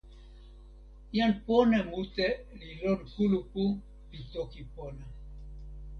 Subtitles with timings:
[1.15, 2.27] jan pona mute
[2.59, 3.63] li lon kulupu
[4.09, 5.05] pi toki pona.